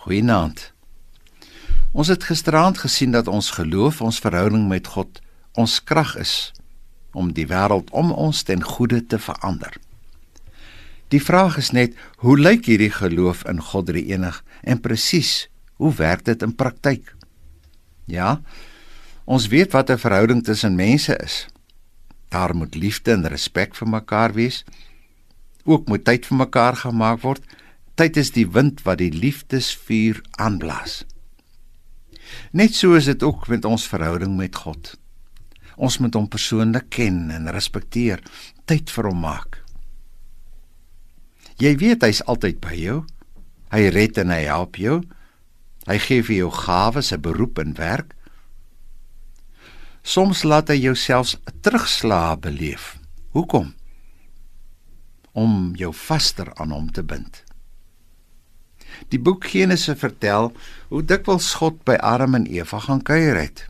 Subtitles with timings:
[0.00, 0.70] Goeienaand.
[1.92, 5.18] Ons het gisteraand gesien dat ons geloof, ons verhouding met God,
[5.60, 6.52] ons krag is
[7.12, 9.76] om die wêreld om ons ten goeie te verander.
[11.12, 15.92] Die vraag is net, hoe lyk hierdie geloof in God drie enig en presies, hoe
[16.00, 17.12] werk dit in praktyk?
[18.08, 18.40] Ja,
[19.28, 21.46] ons weet wat 'n verhouding tussen mense is.
[22.30, 24.64] Daar moet liefde en respek vir mekaar wees.
[25.64, 27.44] Ook moet tyd vir mekaar gemaak word.
[28.00, 31.02] Tyd is die wind wat die liefdesvuur aanblaas.
[32.56, 34.94] Net so is dit ook met ons verhouding met God.
[35.76, 38.22] Ons moet hom persoonlik ken en respekteer,
[38.64, 39.58] tyd vir hom maak.
[41.60, 42.96] Jy weet hy's altyd by jou.
[43.68, 45.02] Hy red en hy help jou.
[45.84, 48.16] Hy gee vir jou gawes, 'n beroep en werk.
[50.02, 52.96] Soms laat hy jou selfs terugslaa beleef.
[53.36, 53.74] Hoekom?
[55.32, 57.44] Om jou vaster aan hom te bind.
[59.08, 60.52] Die boek Genesis vertel
[60.88, 63.66] hoe dikwels God by Adam en Eva gaan kuier het.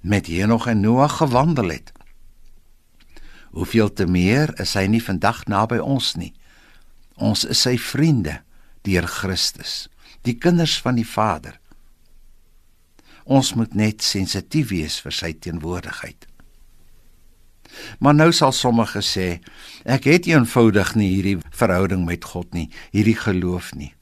[0.00, 1.92] Met Henog en Noag gewandel het.
[3.50, 6.32] Hoeveel te meer is hy nie vandag naby ons nie.
[7.20, 8.40] Ons is sy vriende
[8.86, 9.90] deur Christus,
[10.24, 11.58] die kinders van die Vader.
[13.24, 16.26] Ons moet net sensitief wees vir sy teenwoordigheid.
[17.98, 19.28] Maar nou sal sommige sê,
[19.84, 23.92] ek het eenvoudig nie hierdie verhouding met God nie, hierdie geloof nie.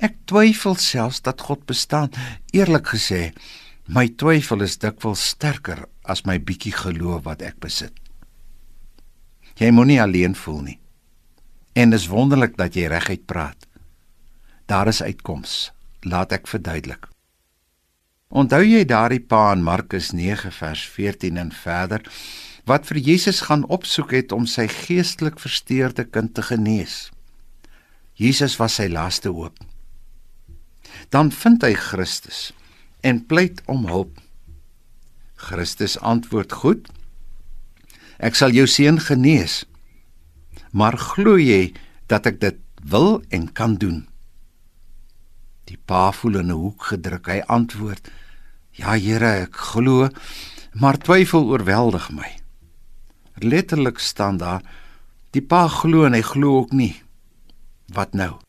[0.00, 2.08] Ek twyfel selfs dat God bestaan.
[2.56, 3.34] Eerlik gesê,
[3.84, 7.92] my twyfel is dikwels sterker as my bietjie geloof wat ek besit.
[9.60, 10.78] Jy moenie alleen voel nie.
[11.76, 13.68] En dis wonderlik dat jy reguit praat.
[14.66, 15.70] Daar is uitkoms.
[16.08, 17.10] Laat ek verduidelik.
[18.30, 22.06] Onthou jy daardie pa in Markus 9 vers 14 en verder
[22.70, 27.10] wat vir Jesus gaan opsoek het om sy geestelik versteurde kind te genees.
[28.14, 29.58] Jesus was sy laaste hoop.
[31.08, 32.52] Dan vind hy Christus
[33.00, 34.18] en pleit om hulp.
[35.34, 36.88] Christus antwoord: "Goed.
[38.18, 39.64] Ek sal jou seun genees.
[40.70, 41.72] Maar glo jy
[42.06, 44.06] dat ek dit wil en kan doen?"
[45.64, 47.26] Die pa voel in 'n hoek gedruk.
[47.26, 48.10] Hy antwoord:
[48.70, 50.08] "Ja, Here, ek glo,
[50.72, 52.40] maar twyfel oorweldig my."
[53.34, 54.62] Letterlik staan daar:
[55.30, 57.02] "Die pa glo en hy glo ook nie."
[57.86, 58.40] Wat nou?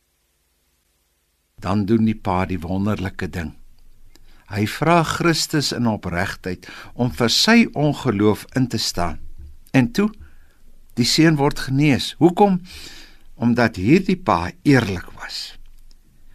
[1.62, 3.52] Dan doen die pa die wonderlike ding.
[4.52, 9.20] Hy vra Christus in opregtheid om vir sy ongeloof in te staan.
[9.72, 10.10] En toe
[10.98, 12.12] die seun word genees.
[12.20, 12.60] Hoekom?
[13.34, 15.54] Omdat hierdie pa eerlik was.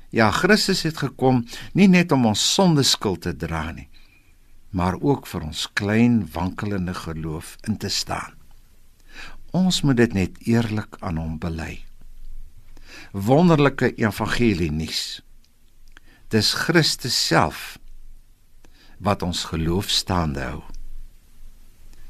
[0.09, 1.43] Ja, Christus het gekom
[1.77, 3.89] nie net om ons sonde skuld te dra nie,
[4.71, 8.33] maar ook vir ons klein wankelende geloof in te staan.
[9.51, 11.83] Ons moet dit net eerlik aan hom bely.
[13.11, 15.21] Wonderlike evangelie nuus.
[16.27, 17.77] Dis Christus self
[18.97, 20.61] wat ons geloof staande hou.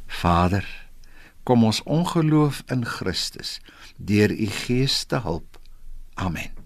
[0.08, 0.66] Vader,
[1.44, 3.58] kom ons ongeloof in Christus
[3.98, 5.60] deur u Gees te help.
[6.16, 6.57] Amen.